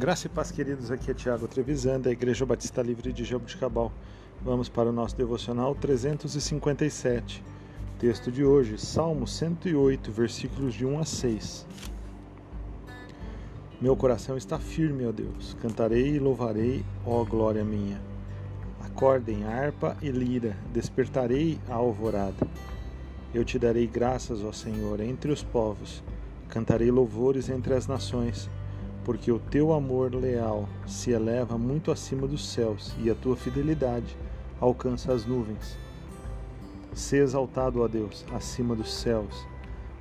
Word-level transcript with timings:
Graça 0.00 0.28
e 0.28 0.30
paz, 0.30 0.50
queridos. 0.50 0.90
Aqui 0.90 1.10
é 1.10 1.14
Tiago 1.14 1.46
Trevisan, 1.46 2.00
da 2.00 2.10
Igreja 2.10 2.46
Batista 2.46 2.80
Livre 2.80 3.12
de 3.12 3.22
Jabuticabal. 3.22 3.92
Vamos 4.40 4.66
para 4.66 4.88
o 4.88 4.92
nosso 4.92 5.14
devocional 5.14 5.74
357. 5.74 7.44
Texto 7.98 8.32
de 8.32 8.42
hoje, 8.42 8.78
Salmo 8.78 9.26
108, 9.26 10.10
versículos 10.10 10.72
de 10.72 10.86
1 10.86 11.00
a 11.00 11.04
6. 11.04 11.66
Meu 13.78 13.94
coração 13.94 14.38
está 14.38 14.58
firme, 14.58 15.06
ó 15.06 15.12
Deus. 15.12 15.54
Cantarei 15.60 16.16
e 16.16 16.18
louvarei, 16.18 16.82
ó 17.04 17.22
glória 17.22 17.62
minha. 17.62 18.00
Acordem 18.82 19.44
harpa 19.44 19.98
e 20.00 20.08
lira, 20.08 20.56
despertarei 20.72 21.58
a 21.68 21.74
alvorada. 21.74 22.48
Eu 23.34 23.44
te 23.44 23.58
darei 23.58 23.86
graças, 23.86 24.42
ó 24.42 24.50
Senhor, 24.50 24.98
entre 25.00 25.30
os 25.30 25.42
povos. 25.42 26.02
Cantarei 26.48 26.90
louvores 26.90 27.50
entre 27.50 27.74
as 27.74 27.86
nações 27.86 28.48
porque 29.04 29.32
o 29.32 29.38
teu 29.38 29.72
amor 29.72 30.14
leal 30.14 30.68
se 30.86 31.10
eleva 31.10 31.56
muito 31.56 31.90
acima 31.90 32.26
dos 32.26 32.48
céus 32.48 32.94
e 32.98 33.10
a 33.10 33.14
tua 33.14 33.36
fidelidade 33.36 34.16
alcança 34.60 35.12
as 35.12 35.24
nuvens. 35.24 35.76
Se 36.92 37.16
exaltado, 37.16 37.82
ó 37.82 37.88
Deus, 37.88 38.24
acima 38.32 38.74
dos 38.74 38.92
céus, 38.92 39.46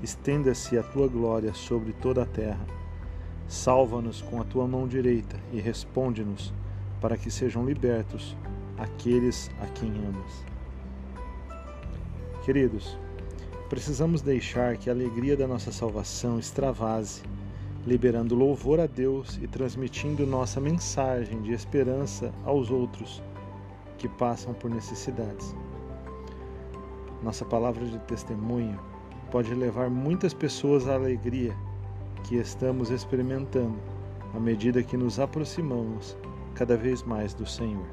estenda-se 0.01 0.77
a 0.77 0.83
tua 0.83 1.07
glória 1.07 1.53
sobre 1.53 1.93
toda 1.93 2.23
a 2.23 2.25
terra. 2.25 2.65
Salva-nos 3.47 4.21
com 4.21 4.41
a 4.41 4.43
tua 4.43 4.67
mão 4.67 4.87
direita 4.87 5.37
e 5.51 5.59
responde-nos, 5.59 6.53
para 6.99 7.17
que 7.17 7.31
sejam 7.31 7.65
libertos 7.65 8.35
aqueles 8.77 9.49
a 9.61 9.67
quem 9.67 9.89
amas. 9.89 10.45
Queridos, 12.43 12.97
precisamos 13.69 14.21
deixar 14.21 14.75
que 14.77 14.89
a 14.89 14.93
alegria 14.93 15.37
da 15.37 15.47
nossa 15.47 15.71
salvação 15.71 16.39
extravase 16.39 17.21
liberando 17.85 18.35
louvor 18.35 18.79
a 18.79 18.85
Deus 18.85 19.39
e 19.41 19.47
transmitindo 19.47 20.25
nossa 20.25 20.59
mensagem 20.59 21.41
de 21.41 21.53
esperança 21.53 22.33
aos 22.43 22.69
outros 22.69 23.23
que 23.97 24.07
passam 24.07 24.53
por 24.53 24.69
necessidades. 24.69 25.55
Nossa 27.23 27.45
palavra 27.45 27.85
de 27.85 27.99
testemunho 27.99 28.79
pode 29.31 29.53
levar 29.53 29.89
muitas 29.89 30.33
pessoas 30.33 30.87
à 30.87 30.95
alegria 30.95 31.55
que 32.23 32.35
estamos 32.35 32.89
experimentando 32.89 33.77
à 34.33 34.39
medida 34.39 34.83
que 34.83 34.97
nos 34.97 35.19
aproximamos 35.19 36.17
cada 36.53 36.77
vez 36.77 37.03
mais 37.03 37.33
do 37.33 37.45
Senhor. 37.45 37.87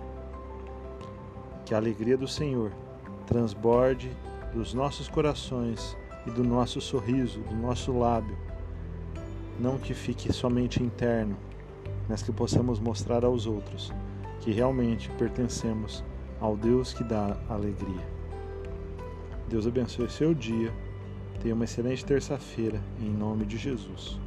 Que 1.64 1.74
a 1.74 1.78
alegria 1.78 2.16
do 2.16 2.28
Senhor 2.28 2.72
transborde 3.26 4.10
dos 4.52 4.74
nossos 4.74 5.08
corações 5.08 5.96
e 6.26 6.30
do 6.30 6.44
nosso 6.44 6.80
sorriso, 6.80 7.40
do 7.40 7.56
nosso 7.56 7.96
lábio 7.96 8.36
não 9.58 9.78
que 9.78 9.94
fique 9.94 10.32
somente 10.32 10.82
interno, 10.82 11.36
mas 12.08 12.22
que 12.22 12.32
possamos 12.32 12.78
mostrar 12.78 13.24
aos 13.24 13.46
outros 13.46 13.92
que 14.40 14.50
realmente 14.52 15.10
pertencemos 15.18 16.04
ao 16.40 16.56
Deus 16.56 16.92
que 16.92 17.02
dá 17.02 17.36
alegria. 17.48 18.06
Deus 19.48 19.66
abençoe 19.66 20.10
seu 20.10 20.34
dia. 20.34 20.72
Tenha 21.40 21.54
uma 21.54 21.64
excelente 21.64 22.04
terça-feira, 22.04 22.80
em 23.00 23.10
nome 23.10 23.44
de 23.44 23.56
Jesus. 23.56 24.18